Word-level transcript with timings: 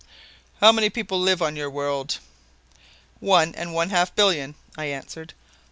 "How 0.61 0.71
many 0.71 0.89
people 0.89 1.19
live 1.21 1.43
on 1.43 1.55
your 1.55 1.69
world?" 1.69 2.17
"One 3.19 3.53
and 3.53 3.71
one 3.71 3.91
half 3.91 4.15
billion," 4.15 4.55
I 4.75 4.85
answered. 4.85 5.35